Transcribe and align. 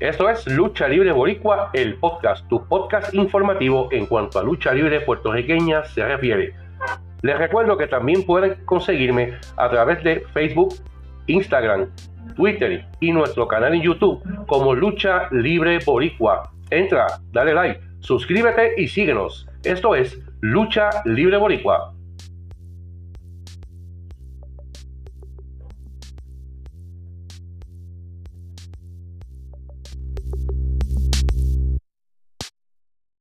Esto 0.00 0.30
es 0.30 0.46
Lucha 0.46 0.86
Libre 0.86 1.10
Boricua, 1.10 1.70
el 1.72 1.96
podcast, 1.96 2.46
tu 2.46 2.64
podcast 2.68 3.12
informativo 3.14 3.88
en 3.90 4.06
cuanto 4.06 4.38
a 4.38 4.44
lucha 4.44 4.72
libre 4.72 5.00
puertorriqueña 5.00 5.82
se 5.86 6.06
refiere. 6.06 6.54
Les 7.22 7.36
recuerdo 7.36 7.76
que 7.76 7.88
también 7.88 8.22
pueden 8.22 8.64
conseguirme 8.64 9.34
a 9.56 9.68
través 9.68 10.04
de 10.04 10.20
Facebook, 10.32 10.72
Instagram, 11.26 11.90
Twitter 12.36 12.86
y 13.00 13.10
nuestro 13.10 13.48
canal 13.48 13.74
en 13.74 13.82
YouTube 13.82 14.22
como 14.46 14.72
Lucha 14.72 15.28
Libre 15.32 15.80
Boricua. 15.84 16.48
Entra, 16.70 17.08
dale 17.32 17.52
like, 17.52 17.80
suscríbete 17.98 18.80
y 18.80 18.86
síguenos. 18.86 19.48
Esto 19.64 19.96
es 19.96 20.16
Lucha 20.42 20.90
Libre 21.06 21.38
Boricua. 21.38 21.92